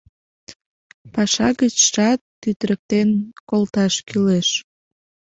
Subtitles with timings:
[1.13, 3.09] Паша гычшат тӱтырыктен
[3.49, 4.49] колташ кӱлеш!..